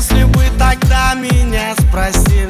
Если 0.00 0.24
бы 0.24 0.42
тогда 0.58 1.12
меня 1.12 1.74
спросили 1.78 2.49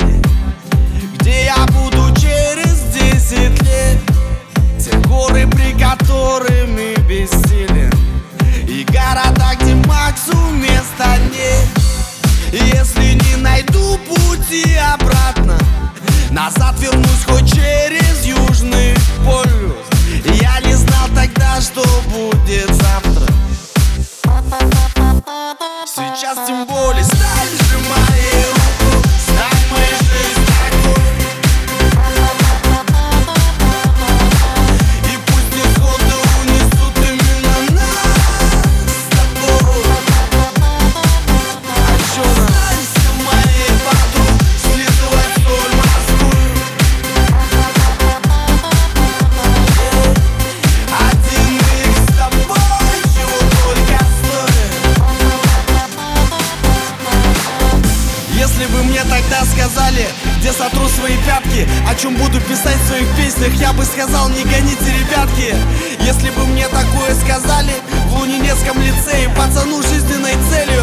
мне 59.00 59.10
тогда 59.10 59.44
сказали, 59.44 60.06
где 60.38 60.52
сотру 60.52 60.88
свои 60.88 61.16
пятки. 61.26 61.68
О 61.88 61.94
чем 61.94 62.16
буду 62.16 62.40
писать 62.40 62.76
в 62.76 62.88
своих 62.88 63.06
песнях, 63.16 63.52
я 63.54 63.72
бы 63.72 63.84
сказал, 63.84 64.28
не 64.28 64.42
гоните, 64.44 64.92
ребятки. 64.98 65.54
Если 66.00 66.30
бы 66.30 66.44
мне 66.46 66.66
такое 66.68 67.14
сказали 67.14 67.72
в 68.08 68.18
Лунинецком 68.18 68.80
лицее 68.80 69.28
Пацану 69.36 69.82
жизненной 69.82 70.34
целью 70.50 70.82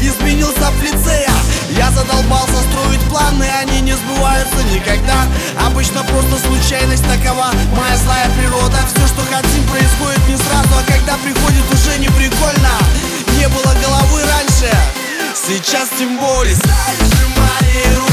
изменился 0.00 0.70
в 0.70 0.82
лицея 0.82 1.32
Я 1.76 1.90
задолбался 1.90 2.56
строить 2.70 3.00
планы, 3.08 3.46
они 3.60 3.80
не 3.80 3.92
сбываются 3.92 4.62
никогда. 4.72 5.26
Обычно 5.66 6.02
просто 6.04 6.38
случайность 6.46 7.04
такова, 7.04 7.50
моя 7.76 7.96
злая 7.96 8.30
природа 8.38 8.78
сейчас 15.48 15.88
тем 15.98 16.18
более. 16.18 16.56
Моей 17.36 17.94
рукой 17.96 18.07